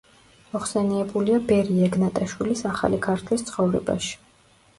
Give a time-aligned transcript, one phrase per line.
[0.53, 4.19] მოხსენიებულია ბერი ეგნატაშვილის „ახალი ქართლის ცხოვრებაში“.